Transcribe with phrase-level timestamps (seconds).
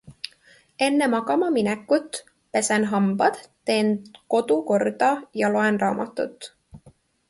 [0.85, 2.19] Enne magama minekut
[2.55, 3.95] pesen hambad, teen
[4.35, 6.55] kodu korda ja loen raamatut.